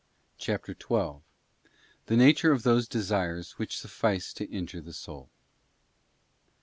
[0.39, 1.21] CHAPTER XII.
[2.07, 5.29] The nature of those desires which suffice to injure the soul.